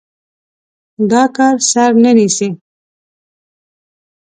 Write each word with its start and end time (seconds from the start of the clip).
دا 1.11 1.23
کار 1.35 1.55
سر 1.71 1.91
نه 2.03 2.11
نيسي. 2.17 2.49